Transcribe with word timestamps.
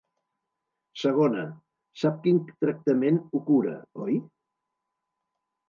Segona: 1.01 1.43
sap 2.05 2.17
quin 2.25 2.41
tractament 2.65 3.21
ho 3.29 3.45
cura, 3.53 3.77
oi? 4.09 4.19